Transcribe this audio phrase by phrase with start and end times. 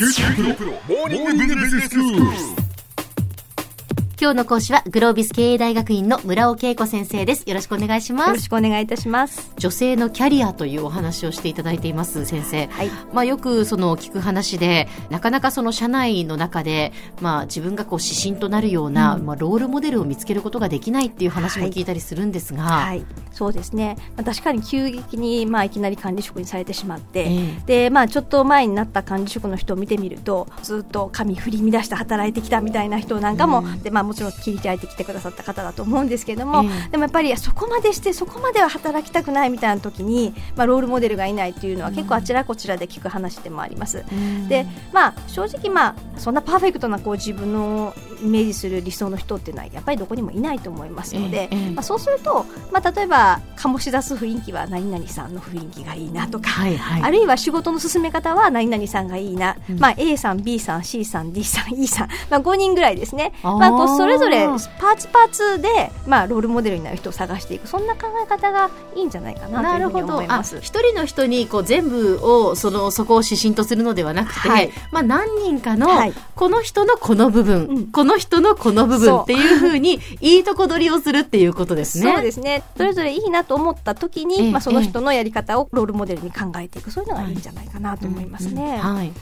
[0.00, 2.59] 九州大学モーニングビジネススクール。
[4.20, 7.48] 今日の講師はグロービス経営大学院の村尾恵子先生です。
[7.48, 8.28] よろしくお願いします。
[8.28, 9.50] よろしくお願いいたします。
[9.56, 44.04] 女性のキャリアというお話をしていただいています先生、はい、まあよくその聞く話でなかなかその社内の中でまあ自分がこう指針となるような、うん、まあロールモデルを見つけることができないっていう話も聞いたりするんですが、はい、はい、そうですね、まあ、確かに急激にまあいきなり管理職にされてしまって、えー、でまあちょっと前になった管理職の人を見てみるとずっと髪振り乱して働いてきたみたいな人なんかも、うん、でまあもちろん切り開いて来てくださった方だと思うんですけども、えー、でもやっぱりそこまでしてそこまでは働きたくないみたいな時に、まあ、ロールモデルがいないというのは結構あちらこちらで聞く話でもあります。
[44.10, 67.68] うん、でまあ、正直、まあ、そんなパーフェクトなこう自分のイメージする理想の人っていうのはやっぱりどこにもいないと思いますので、えー、まあ、そうすると、まあ、例えば醸し出す雰囲気は何々さんの雰囲気がいいなとか、はいはい、あるいは仕事の進め方は何々さんがいいな、うん、まあ、A さん B さん C さん D さん E さん、まあ、5人ぐらいですね、まあ、こうそれぞれパーツパーツで、まあ、ロールモデルになる人を探していく。
[67.68, 70.58] そんな考え方がいいんじゃないかなというふうに思います。
[70.60, 75.88] 一人の人にこう全部をそのそこを指針とするのではなくて、はい、まあ、何人かの、
[76.34, 82.12] この人のこの部分、うん、この人のこの部分っていうふうにいいとこ取りをするっていうことですね。
[82.14, 82.62] そうですね。
[82.76, 86.90] それぞれいいなと思った時に、えまあ、その人のやり方をロールモデルに考えていく。
[86.90, 88.78] そういうのがいいんじゃないかなと思いますね。
[88.78, 89.12] はい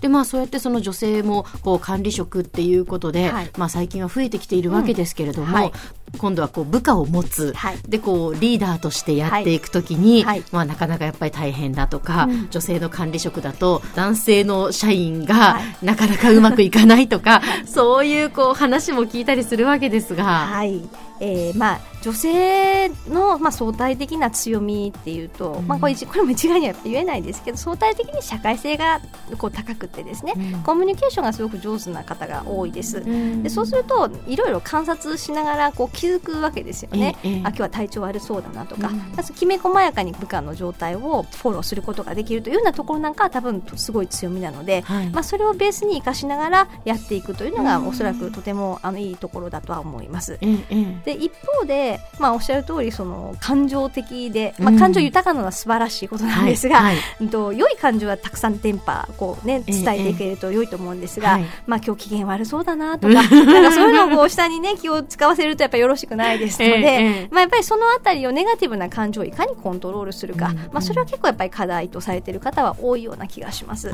[0.00, 5.72] でまあそうやってその女性もこう管理職っていうことで、はい、まあ最近は増えてきているわけですけれども、うんはい、
[6.18, 20.24] 今度はこう部下を持つ、はい、でこうリーダーとしてやっていくときに、まあなかなかやっぱり大変だとか、うん、女性の管理職だと男性の社員がなかなかうまくいかないとか、そういうこう話も聞いたりするわけですが。
[20.24, 29.00] はいえーまあ、女性の、まあ、相対的な強みっていうと、うん、まあ、これこれも一概には言えないですけど相対的に社会性が
[29.36, 50.38] こう高くてですね、うん、コミュニケーションがすごく上手な方が多いです、うん、でそうするといろいろ観察しながらこう気づくわけですよね、ええ、あ今日は体調悪そうだなとか、まずきめ細やかに部下の状態をフォローすることができるというようなところなんかは多分すごい強みなので、はい、まあ、それをベースに生かしながらやっていくというのがおそらくとてもあのいいところだとは思います。
[50.40, 73.90] えで一方で、まあ、おっしゃる通りそり感情的で、まあ、感情豊かなのは素晴らしいことなんですが、はいはい、と良い感情はたくさん電波こう、ね、伝えていけると良いと思うんですが、ええ、まあ、今日機嫌悪そうだなとか なんかそういうのをこう下に、ね、気を使わせるとやっぱよろしくないですので、え、まあ、やっぱりそのあたりをネガティブな感情をいかにコントロールするか、うん、まあ、それは結構やっぱり課題とされている方は多いような気がします。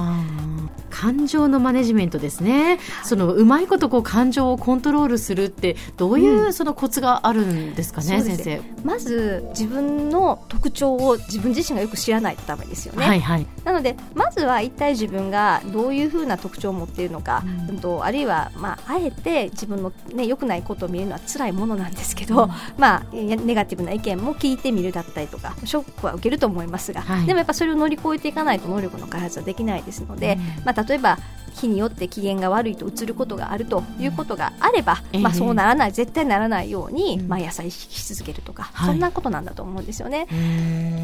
[0.91, 8.60] 感情のマネジメントですね、そのうまいことこう感情をコントロールするってどういうそのコツがあるんですかね、うん、先生。
[8.82, 31.19] まず自分の特徴を自分自身がよく知らないとダメですよね、はいはい、なのでまずは一体自分がどういうふうな特徴を持っているのか、うん、とあるいは、まあ、あえて自分の、ね、良くないことを見るのは辛いものなんですけど、うん、まあ、ネガティブな意見も聞いてみるだったりとかショックは受けると思いますが、はい、でもやっぱそれを乗り越えていかないと能力の開発はできないですので、うん、まあ、例えば
[31.54, 40.26] 日によって機嫌が悪いと映ることがあるということがあれば、えー、まあ、そうならない絶対ならないように毎朝意識し続けるとか、そんなことなんだと思うんですよね。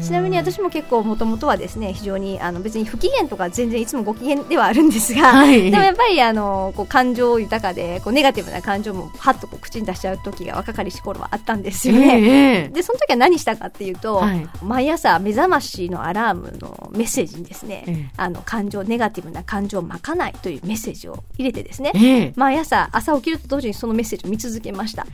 [0.03, 12.63] ちなみに私も結構もともとはですね非常にあの別に不機嫌とか全然いつもご機嫌ではあるんですが、はい、でもやっぱりあのこう感情豊かでこうネガティブな感情もはっとこう口に出しちゃう時が若かりし頃はあったんですよね。
[12.63, 25.03] えー、でその時は何したかっていうと、はい、毎朝目覚ましのアラームのメッセージにですね、えー、あの感情ネガティブな感情をまかないというメッセージを入れてですね、えー、毎朝朝起きると同時にそのメッセージを見続けました。
[25.03, 25.07] へ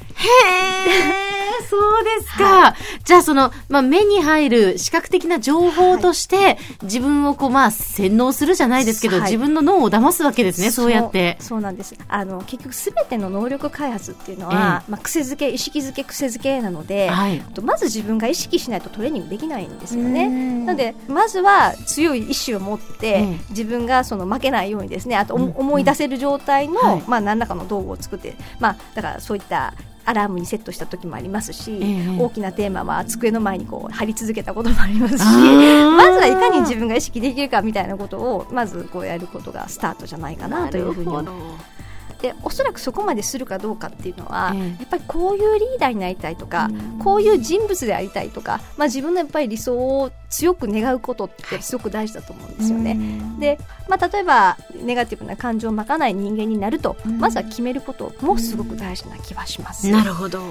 [1.33, 1.36] え、
[1.69, 2.43] そうですか。
[2.43, 2.73] はい、
[3.03, 11.37] じゃあその、まあ、目に入る視覚的な情報として、自分をこう、まあ、洗脳するじゃないですけど、はい、自分の脳を騙すわけですね、そうやって。
[11.39, 11.95] そうなんです。
[12.07, 20.29] あの、結局すべての能力開発っていうのは、えー、まあ、癖づけ、意識づけ、癖づけなので、はい、まず自分が意識しないとトレーニングできないんですよね。
[20.65, 29.73] なので、まずは強い意志を持って、自分がその負けないようにですね、あと思い出せる状態の、まあ、何らかの道具を作って、まあ、だからそういった
[30.07, 41.76] アラームにセットした時もありますし、えー、大きなテーマは机の前にこう貼り続けたこともありますしまずはいかに自分が意識できるかみたいなことをまずこうやることがスタートじゃないかなというふうに思います。
[42.21, 52.97] でおそらくそこまでするかどうかっていうのは、えー、やっぱりこういうリーダーになりたいとか、うん、こういう人物でありたいとか、まあ、自分のやっぱり理想を強く願うことってすごく大事だと思うんですよね。
[53.39, 59.89] で、まあ、例えばネガティブな感情をまかない人間になると、まずは決めることもすごく大事な気はします。
[59.89, 60.41] なるほど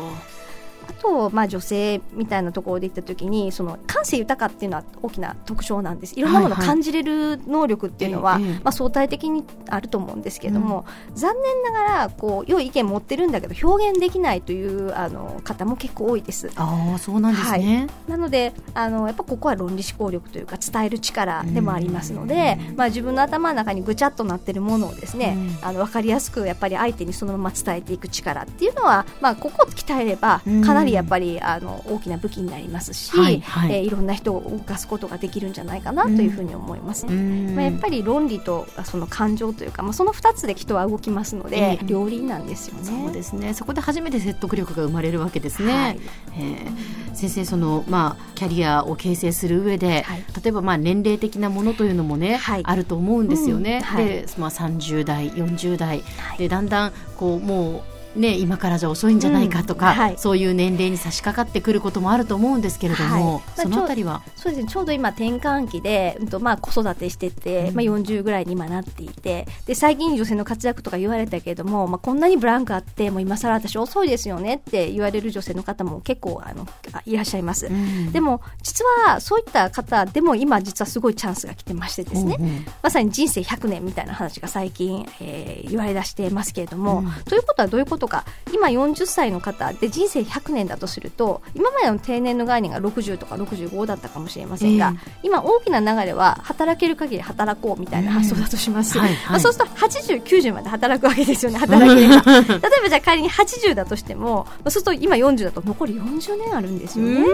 [0.88, 6.18] あと、まあ、女性みたいなところでいった時にその感性豊かっていうのは大きな特徴なんです。
[6.18, 16.50] いろんなものを感じれる能力っていうのは、はいはい、まあ、相対的にあると思うんですけども、うん、残念ながらこう良い意見持ってるんだけど表現できないというあの方も結構多いです。
[16.56, 33.72] あそうなんですね、はい、なのであのやっぱここは論理思考力というか伝える力でもありますので、まあ、自分の頭の中にぐちゃっとなってるものをですね、あの分かりやすくやっぱり相手にそのまま伝えていく力っていうのは、まあ、ここを鍛えればかなりやっぱりあの大きな武器になりますし、はいはい。
[33.72, 42.84] えー、いろんな人を動かすことができるんじゃないかなというふうに思います、ね、まあ、やっぱり論理とその感情というか、まあ、その2つで人は動きますので、えー、両輪なんですよね。
[42.84, 43.54] そうですね。
[43.54, 46.00] そこで初めて説得力が生まれるわけですね、はい、
[46.38, 56.02] えー、先生その、まあ、キャリアを形成する上で、はい、例えばまあ年齢的なものというのもね、はい、あると思うんですよね、うん、で、まあ、30代40代、
[56.38, 64.22] でだんだんこうもうね、今からじゃ遅いんじゃないかとか、うんはい、そういう年齢に差し掛かってくることもあると思うんですけれども、はい、そのあたりは？
[64.36, 76.66] そうですねちょうど今転換期で、うんとまあ、子育てしてて、うん、まあ、40ぐらいに今なっていてで最近女性の活躍とか言われたけれども、まあ、こんなにブランクあってもう今更私遅いですよねって言われる女性の方も結構あの
[77.04, 102.42] いらっしゃいます、うん、でも実はそういった方でも今実はすごいチャンスが来てましてですね、うんうん、まさに人生100年みたいな話が最近、えー、言われだしてますけれども、ということはどういうことか今40歳の方で人生100年だとすると今までの定年の概念が60とか65だったかもしれませんが、えー、今大きな流れは働ける限り働こうみたいな発想だとします、はいはい、まあ、そうすると80、90まで働くわけですよね 働ければ例え
[102.82, 107.24] ばじゃあ仮に80だとしてもそうすると今40だと残り40年あるんですよね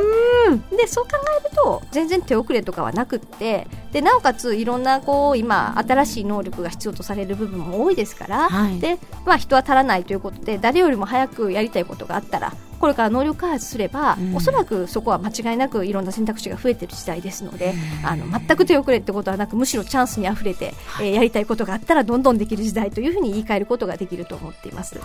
[0.82, 24.99] でそう考えると全然手遅れとかはなくってでなおかついろんなこう今新しい能力が必要とされる部分も多いですから、はい、でまあ、人は足らないということで誰よりも早くやりたいことがあったらこれから能力開発すれば、うん、おそらくそこは間違いなくいろんな選択肢が増えている時代ですので、うん、あの全く手遅れってことはなくむしろチャンスにあふれて、はい、えー、やりたいことがあったらどんどんできる時代というふうに言い換えることができると思っています。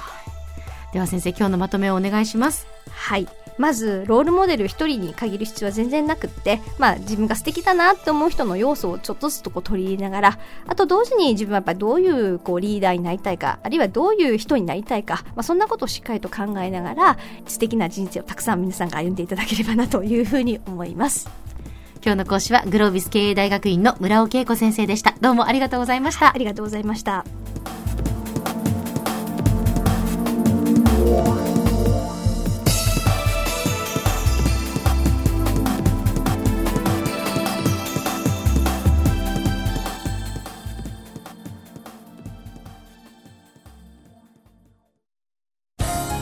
[0.92, 2.66] では先生今日のまとめをお願いします。
[2.90, 3.28] はい
[3.58, 17.18] まずロールモデル1人に限る必要は全然なくって、まあ、自分が素敵だなって思う人の要素をちょっとずつとこう取り入れながらあと同時に自分はやっぱりどういうこうリーダーになりたいかあるいはどういう人になりたいか、まあ、そんなことをしっかりと考えながら
[17.48, 21.30] 素敵な人生をたくさん皆さんが歩んでいただければなというふうに思います。
[22.06, 25.16] 今日の講師はグロービス経営大学院の村尾恵子先生でした。
[25.20, 26.34] どうもありがとうございました。
[26.34, 27.26] ありがとうございました。